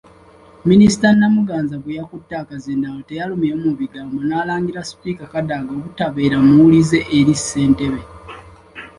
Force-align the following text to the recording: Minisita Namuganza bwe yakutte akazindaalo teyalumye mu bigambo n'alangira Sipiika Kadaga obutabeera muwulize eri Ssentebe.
Minisita 0.69 1.07
Namuganza 1.19 1.75
bwe 1.83 1.97
yakutte 1.99 2.33
akazindaalo 2.43 2.99
teyalumye 3.09 3.53
mu 3.63 3.71
bigambo 3.79 4.17
n'alangira 4.27 4.87
Sipiika 4.89 5.23
Kadaga 5.33 5.69
obutabeera 5.77 6.37
muwulize 6.45 6.99
eri 7.17 7.33
Ssentebe. 7.39 8.01